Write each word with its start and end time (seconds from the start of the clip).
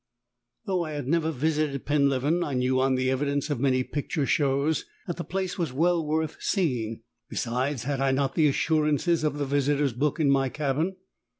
Though 0.65 0.83
I 0.83 0.93
had 0.93 1.07
never 1.07 1.29
visited 1.29 1.85
Penleven 1.85 2.43
I 2.43 2.55
knew, 2.55 2.79
on 2.81 2.95
the 2.95 3.11
evidence 3.11 3.51
of 3.51 3.59
many 3.59 3.83
picture 3.83 4.25
shows, 4.25 4.85
that 5.05 5.17
the 5.17 5.23
place 5.23 5.59
was 5.59 5.71
well 5.73 6.03
worth 6.03 6.37
seeing. 6.39 7.03
Besides, 7.29 7.83
had 7.83 8.01
I 8.01 8.09
not 8.11 8.33
the 8.33 8.47
assurances 8.47 9.23
of 9.23 9.37
the 9.37 9.45
Visitors' 9.45 9.93
Book 9.93 10.19
in 10.19 10.31
my 10.31 10.49
cabin? 10.49 10.95